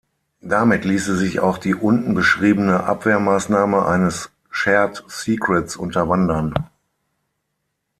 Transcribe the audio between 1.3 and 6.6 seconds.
auch die unten beschriebene Abwehrmaßnahme eines Shared Secrets unterwandern.